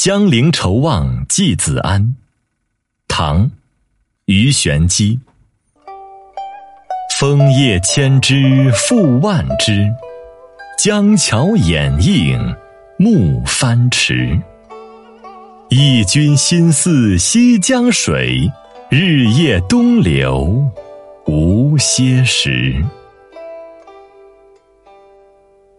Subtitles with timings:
[0.00, 2.14] 江陵愁望寄子安，
[3.08, 3.50] 唐
[4.26, 5.18] 虞玄机。
[7.18, 9.92] 枫叶千枝复万枝，
[10.78, 12.54] 江桥掩映
[12.96, 14.40] 暮帆迟。
[15.68, 18.48] 忆君心似西江水，
[18.88, 20.64] 日夜东流
[21.26, 22.72] 无歇时。